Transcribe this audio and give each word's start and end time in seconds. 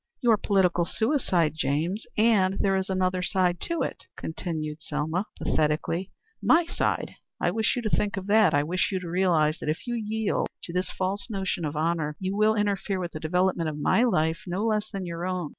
"Your 0.19 0.35
political 0.35 0.83
suicide, 0.83 1.53
James. 1.55 2.07
And 2.17 2.57
there 2.57 2.75
is 2.75 2.89
another 2.89 3.21
side 3.21 3.59
to 3.69 3.83
it," 3.83 4.07
continued 4.17 4.81
Selma, 4.81 5.27
pathetically. 5.37 6.11
"My 6.41 6.65
side. 6.65 7.17
I 7.39 7.51
wish 7.51 7.75
you 7.75 7.83
to 7.83 7.89
think 7.91 8.17
of 8.17 8.25
that. 8.25 8.51
I 8.55 8.63
wish 8.63 8.89
you 8.91 8.99
to 8.99 9.07
realize 9.07 9.59
that, 9.59 9.69
if 9.69 9.85
you 9.85 9.93
yield 9.93 10.49
to 10.63 10.73
this 10.73 10.89
false 10.89 11.29
notion 11.29 11.65
of 11.65 11.75
honor, 11.75 12.15
you 12.19 12.35
will 12.35 12.55
interfere 12.55 12.99
with 12.99 13.11
the 13.11 13.19
development 13.19 13.69
of 13.69 13.77
my 13.77 14.03
life 14.03 14.41
no 14.47 14.65
less 14.65 14.89
than 14.89 15.05
your 15.05 15.23
own. 15.27 15.49